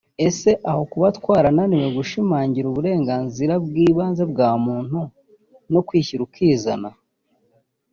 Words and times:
Ese 0.27 0.49
aho 0.69 0.81
kuba 0.91 1.07
twarananiwe 1.17 1.87
gushimangira 1.97 2.65
uburenganzira 2.71 3.53
bw’ibanze 3.65 4.23
bwa 4.31 4.49
muntu 4.65 4.99
no 5.71 5.81
kwishyira 5.87 6.21
ukizana 6.27 6.89